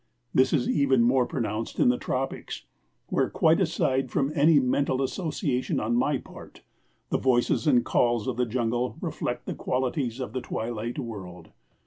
This 0.33 0.51
is 0.51 0.67
even 0.67 1.03
more 1.03 1.27
pronounced 1.27 1.77
in 1.79 1.89
the 1.89 1.97
tropics, 1.99 2.65
where, 3.09 3.29
quite 3.29 3.61
aside 3.61 4.09
from 4.09 4.31
any 4.33 4.59
mental 4.59 4.99
association 5.03 5.79
on 5.79 5.95
my 5.95 6.17
part, 6.17 6.63
the 7.11 7.19
voices 7.19 7.67
and 7.67 7.85
calls 7.85 8.25
of 8.27 8.35
the 8.35 8.47
jungle 8.47 8.97
reflect 8.99 9.45
the 9.45 9.53
qualities 9.53 10.19
of 10.19 10.33
that 10.33 10.45
twilight 10.45 10.97
world. 10.97 11.49